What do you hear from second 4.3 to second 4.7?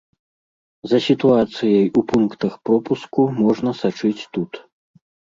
тут.